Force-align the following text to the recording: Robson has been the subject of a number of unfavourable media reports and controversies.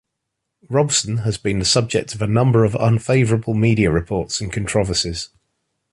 Robson 0.67 1.17
has 1.17 1.37
been 1.37 1.59
the 1.59 1.63
subject 1.65 2.15
of 2.15 2.23
a 2.23 2.27
number 2.27 2.65
of 2.65 2.73
unfavourable 2.73 3.53
media 3.53 3.91
reports 3.91 4.41
and 4.41 4.51
controversies. 4.51 5.29